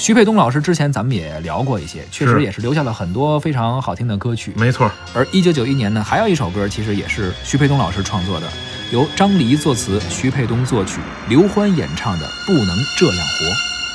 [0.00, 4.50] 徐沛东老师之前咱们也聊过一些，确实也是留下了很多非常好听的歌曲。
[4.56, 8.46] 没错，而一九九一年呢，还有一首歌，其实也是徐沛东老师创作的，
[8.92, 13.44] 由张黎作词，徐沛东作曲，刘欢演唱的《不能这样活》。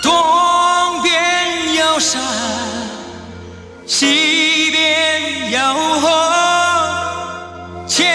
[0.03, 2.21] 东边有山，
[3.87, 5.59] 西边有
[6.01, 6.07] 河，
[7.87, 8.05] 前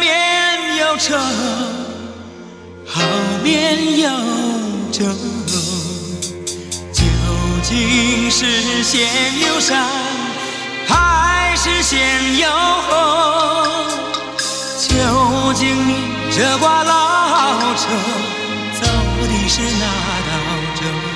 [0.00, 1.16] 面有车，
[2.88, 3.02] 后
[3.44, 4.08] 面有
[4.90, 5.04] 辙。
[7.66, 9.88] 今是先有山，
[10.86, 13.88] 还是先有河？
[14.76, 15.94] 究竟你
[16.30, 17.88] 这挂老车
[18.80, 18.86] 走
[19.22, 19.86] 的是哪
[20.26, 20.32] 道
[20.74, 21.13] 辙？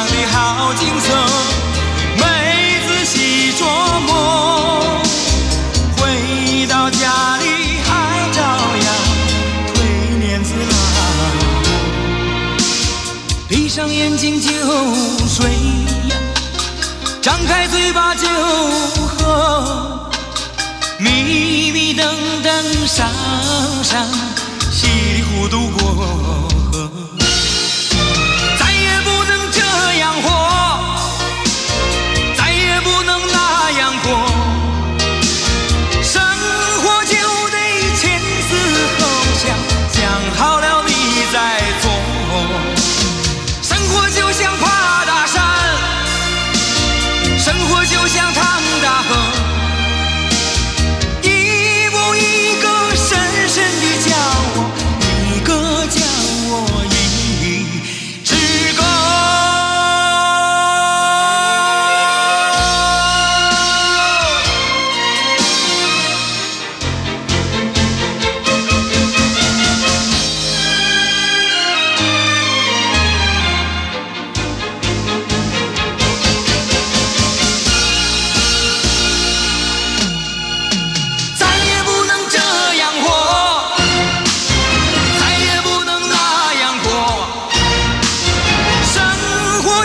[0.00, 1.12] 上的好景色，
[2.16, 2.24] 没
[2.86, 3.64] 仔细琢
[4.06, 4.98] 磨，
[5.98, 7.44] 回到家里
[7.84, 7.90] 还
[8.32, 8.88] 照样
[9.74, 9.76] 推
[10.20, 10.74] 帘子拉
[11.36, 11.42] 磨，
[13.46, 14.48] 闭上眼睛就
[15.28, 15.50] 睡
[16.08, 16.16] 呀，
[17.20, 18.26] 张开嘴巴就
[19.06, 20.08] 喝，
[20.98, 23.06] 迷迷瞪瞪上
[23.84, 24.08] 山，
[24.72, 26.39] 稀里糊涂过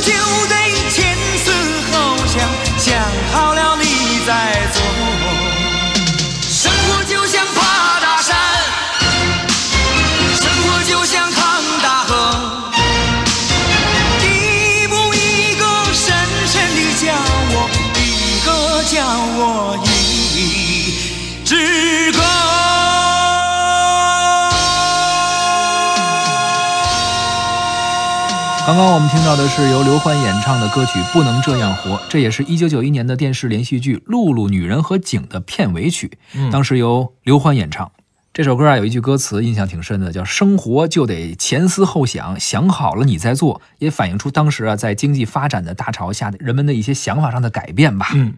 [0.06, 0.55] 就
[28.66, 37.92] 刚刚我们听到的是由刘欢演唱的歌曲《不能这样活》，这也是一九九一年的电视连续剧《露露女人和井》的片尾曲，嗯当时由刘欢演唱。
[38.34, 48.08] 这首歌啊有一句歌词印象挺深的，叫“生活就得前思后想，想好了你再做”，也反映出当时啊在经济发展的大潮下，人们的一些想法上的改变吧。
[48.16, 48.34] 嗯。